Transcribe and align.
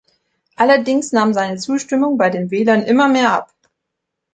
Allerdings 0.55 1.11
nahm 1.11 1.31
seine 1.31 1.57
Zustimmung 1.57 2.17
bei 2.17 2.31
den 2.31 2.49
Wählern 2.49 2.81
immer 2.81 3.07
mehr 3.07 3.33
ab. 3.35 3.53